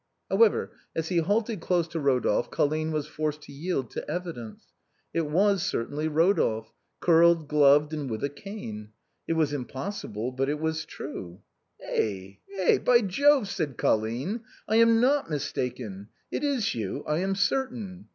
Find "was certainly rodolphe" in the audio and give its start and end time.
5.27-6.71